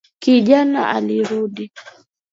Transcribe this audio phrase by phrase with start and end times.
[0.21, 1.71] Kijana alirudi.